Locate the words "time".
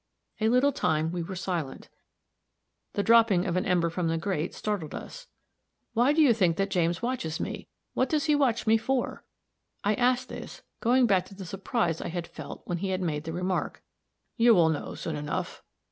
0.71-1.11